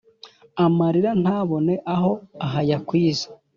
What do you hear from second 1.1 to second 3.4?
ntabone aho ahayakwiza